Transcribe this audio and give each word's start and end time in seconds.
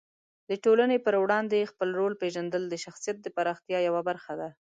د 0.49 0.51
ټولنې 0.63 0.97
په 1.05 1.09
وړاندې 1.23 1.69
خپل 1.71 1.89
رول 1.99 2.13
پېژندل 2.21 2.63
د 2.69 2.75
شخصیت 2.85 3.17
د 3.21 3.27
پراختیا 3.37 3.79
یوه 3.87 4.01
برخه 4.09 4.33
ده. 4.41 4.49